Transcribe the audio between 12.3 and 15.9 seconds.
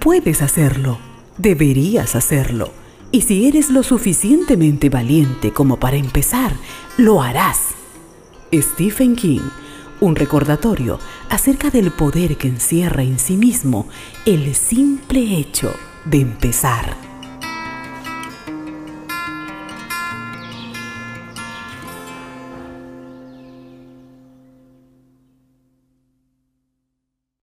que encierra en sí mismo el simple hecho